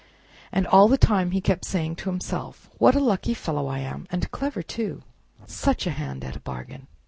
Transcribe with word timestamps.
And 0.51 0.65
all 0.65 0.87
the 0.87 0.97
time 0.97 1.29
he 1.29 1.41
kept 1.41 1.63
saying 1.63 1.97
to 1.97 2.09
himself, 2.09 2.71
"What 2.79 2.95
a 2.95 2.99
lucky 2.99 3.35
fellow 3.35 3.67
I 3.67 3.81
am! 3.81 4.07
and 4.11 4.31
clever, 4.31 4.63
too! 4.63 5.03
Such 5.45 5.85
a 5.85 5.91
hand 5.91 6.23
at 6.23 6.35
a 6.35 6.39
bargain!" 6.39 6.87